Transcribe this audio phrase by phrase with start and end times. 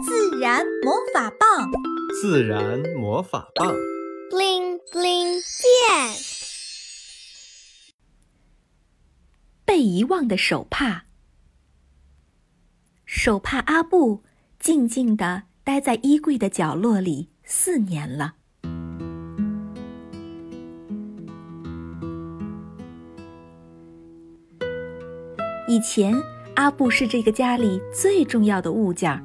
[0.00, 1.70] 自然魔法棒，
[2.20, 3.74] 自然魔法棒
[4.30, 6.16] ，bling bling 变。
[9.64, 11.04] 被遗忘的手帕。
[13.04, 14.22] 手帕阿布
[14.58, 18.34] 静静地待在衣柜的角落里四年了。
[25.68, 26.20] 以前，
[26.56, 29.22] 阿布是这个家里最重要的物件儿。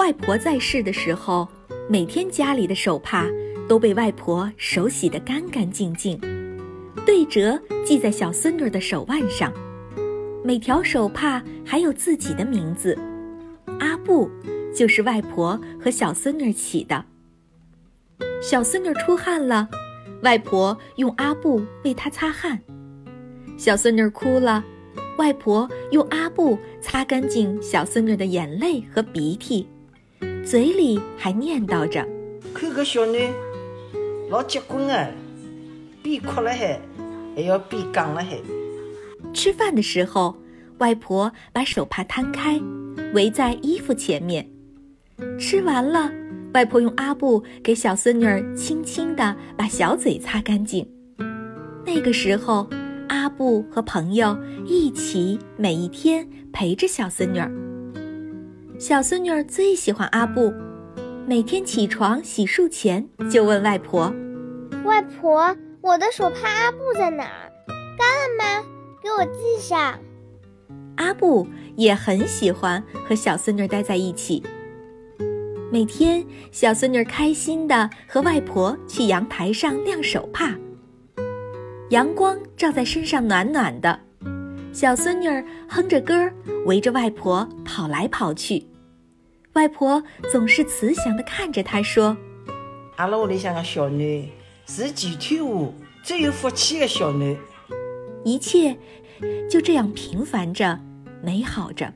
[0.00, 1.46] 外婆在世的时候，
[1.86, 3.26] 每天家里的手帕
[3.68, 6.18] 都被外婆手洗得干干净净，
[7.04, 9.52] 对折系在小孙女的手腕上。
[10.42, 12.98] 每条手帕还有自己的名字，
[13.78, 14.30] 阿布
[14.74, 17.04] 就是外婆和小孙女起的。
[18.40, 19.68] 小孙女出汗了，
[20.22, 22.56] 外婆用阿布为她擦汗；
[23.58, 24.64] 小孙女哭了。
[25.18, 29.68] 外婆用阿布擦干净小孙女的眼泪和鼻涕，
[30.44, 32.06] 嘴里还念叨着
[32.54, 33.30] ：“看个小囡，
[34.30, 35.08] 老结棍啊，
[36.02, 36.80] 边哭了还，
[37.36, 38.38] 还要边讲了还。”
[39.32, 40.36] 吃饭的时候，
[40.78, 42.60] 外婆把手帕摊开，
[43.14, 44.48] 围在衣服前面。
[45.38, 46.10] 吃完了，
[46.54, 50.86] 外婆用阿布给小孙女儿轻轻地把小嘴擦干净。
[51.84, 52.68] 那个时候。
[53.10, 57.50] 阿布和朋友一起每一天陪着小孙女儿。
[58.80, 60.50] 小孙女儿最喜欢阿布，
[61.26, 64.10] 每天起床洗漱前就问外婆
[64.86, 67.52] ：“外婆，我的手帕阿布在哪儿？
[67.98, 68.66] 干了吗？
[69.02, 69.98] 给我系上。”
[70.96, 74.42] 阿布也很喜欢和小孙女待在一起。
[75.70, 80.54] 每天，小孙女开心地和外婆去阳台上晾手帕。
[81.90, 84.00] 阳光照在身上，暖暖的。
[84.72, 86.32] 小孙女儿哼着歌儿，
[86.64, 88.66] 围着外婆跑来跑去。
[89.54, 92.16] 外婆总是慈祥地看着她，说
[92.96, 94.28] ：“阿拉屋里向个小囡
[94.66, 97.36] 是前腿舞最有福气的小囡。”
[98.24, 98.78] 一切
[99.50, 100.78] 就这样平凡着，
[101.22, 101.92] 美好着。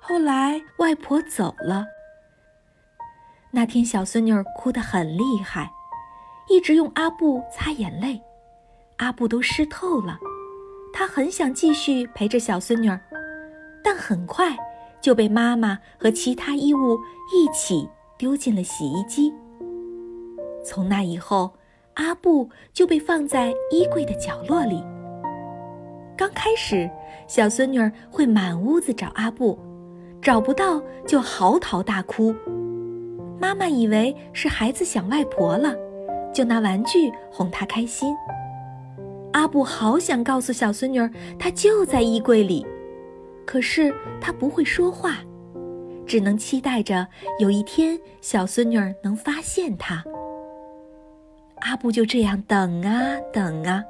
[0.00, 1.84] 后来，外婆走了。
[3.50, 5.70] 那天，小孙女儿哭得很厉害，
[6.48, 8.20] 一直用阿布擦眼泪，
[8.98, 10.18] 阿布都湿透了。
[10.92, 13.00] 她很想继续陪着小孙女儿，
[13.82, 14.54] 但很快
[15.00, 16.98] 就被妈妈和其他衣物
[17.32, 17.88] 一起
[18.18, 19.32] 丢进了洗衣机。
[20.62, 21.50] 从那以后，
[21.94, 24.84] 阿布就被放在衣柜的角落里。
[26.16, 26.88] 刚开始，
[27.26, 29.58] 小孙女儿会满屋子找阿布。
[30.20, 32.34] 找不到就嚎啕大哭，
[33.40, 35.74] 妈妈以为是孩子想外婆了，
[36.32, 38.14] 就拿玩具哄她开心。
[39.32, 42.66] 阿布好想告诉小孙女儿，她就在衣柜里，
[43.46, 45.18] 可是他不会说话，
[46.06, 47.06] 只能期待着
[47.38, 50.02] 有一天小孙女儿能发现他。
[51.60, 53.82] 阿布就这样等啊等啊，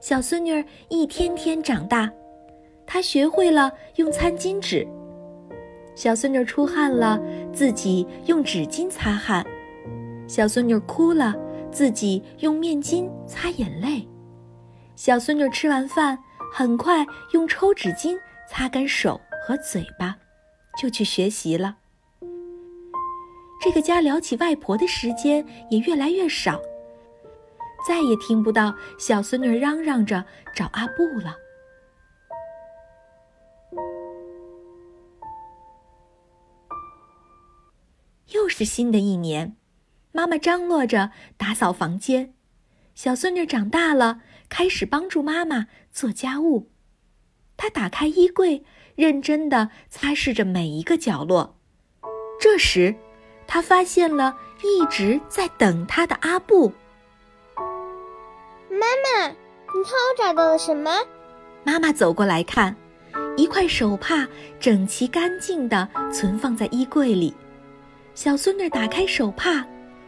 [0.00, 2.10] 小孙女儿一天天长大，
[2.86, 4.86] 她学会了用餐巾纸。
[5.98, 7.20] 小孙女出汗了，
[7.52, 9.42] 自己用纸巾擦汗；
[10.28, 11.34] 小孙女哭了，
[11.72, 14.06] 自己用面巾擦眼泪；
[14.94, 16.16] 小孙女吃完饭，
[16.52, 18.16] 很快用抽纸巾
[18.48, 20.16] 擦干手和嘴巴，
[20.80, 21.76] 就去学习了。
[23.60, 26.60] 这个家聊起外婆的时间也越来越少，
[27.84, 31.34] 再也听不到小孙女嚷嚷着找阿布了。
[38.58, 39.54] 是新的一年，
[40.10, 42.34] 妈妈张罗着打扫房间，
[42.92, 46.68] 小孙女长大了，开始帮助妈妈做家务。
[47.56, 48.64] 她打开衣柜，
[48.96, 51.56] 认真的擦拭着每一个角落。
[52.40, 52.96] 这时，
[53.46, 56.72] 她发现了一直在等她的阿布。
[58.68, 60.90] 妈妈，你看我找到了什么？
[61.62, 62.74] 妈妈走过来看，
[63.36, 64.26] 一块手帕
[64.58, 67.32] 整齐干净的存放在衣柜里。
[68.20, 69.64] 小孙女打开手帕，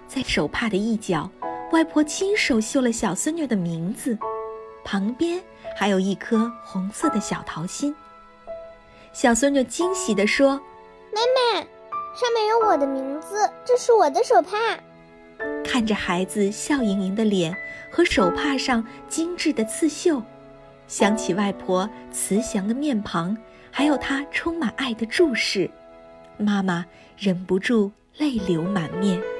[0.09, 1.31] 在手帕的一角，
[1.71, 4.19] 外婆亲手绣了小孙女的名字，
[4.85, 5.41] 旁边
[5.77, 7.95] 还有一颗红色的小桃心。
[9.13, 10.61] 小孙女惊喜地说
[11.15, 14.59] ：“妈妈，上面有我的名字，这是我的手帕。”
[15.65, 17.57] 看着孩子笑盈盈的脸
[17.93, 20.21] 和手帕上精致的刺绣，
[20.89, 23.37] 想起外婆慈祥的面庞，
[23.71, 25.71] 还有她充满爱的注视，
[26.39, 26.85] 妈妈
[27.17, 27.93] 忍不住。
[28.19, 29.40] 泪流满面。